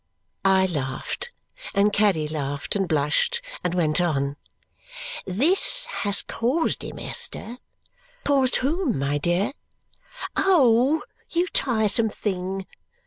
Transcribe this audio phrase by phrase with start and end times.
[0.43, 1.29] I laughed;
[1.75, 4.35] and Caddy laughed and blushed, and went on.
[5.27, 7.57] "This has caused him, Esther"
[8.25, 9.53] "Caused whom, my dear?"
[10.35, 12.65] "Oh, you tiresome thing!"